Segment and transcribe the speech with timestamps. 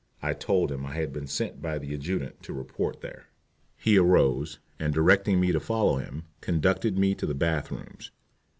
[0.23, 3.27] I told him I had been sent by the adjutant to report there.
[3.77, 8.09] He arose, and directing me to follow him, conducted me to the bath rooms.